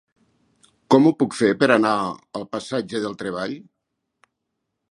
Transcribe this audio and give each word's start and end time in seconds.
Com 0.93 1.09
ho 1.09 1.11
puc 1.19 1.35
fer 1.41 1.49
per 1.63 1.69
anar 1.75 1.91
al 2.39 2.47
passatge 2.55 3.03
del 3.07 3.19
Treball? 3.23 3.55